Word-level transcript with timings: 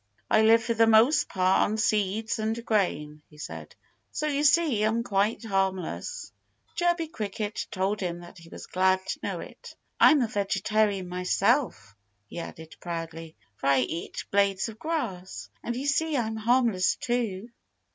"I 0.31 0.41
live 0.41 0.63
for 0.63 0.73
the 0.73 0.87
most 0.87 1.29
part 1.29 1.61
on 1.61 1.77
seeds 1.77 2.39
and 2.39 2.65
grain," 2.65 3.21
he 3.29 3.37
said. 3.37 3.75
"So 4.11 4.25
you 4.25 4.43
see 4.43 4.81
I'm 4.81 5.03
quite 5.03 5.45
harmless." 5.45 6.31
Chirpy 6.73 7.07
Cricket 7.07 7.67
told 7.69 7.99
him 7.99 8.21
that 8.21 8.39
he 8.39 8.49
was 8.49 8.65
glad 8.65 9.05
to 9.05 9.19
know 9.21 9.41
it. 9.41 9.75
"I'm 9.99 10.23
a 10.23 10.27
vegetarian 10.27 11.07
myself," 11.07 11.95
he 12.25 12.39
added 12.39 12.77
proudly, 12.81 13.35
"for 13.57 13.67
I 13.67 13.81
eat 13.81 14.25
blades 14.31 14.67
of 14.69 14.79
grass. 14.79 15.51
And 15.63 15.75
you 15.75 15.85
see 15.85 16.17
I'm 16.17 16.35
harmless 16.35 16.95
too." 16.95 17.51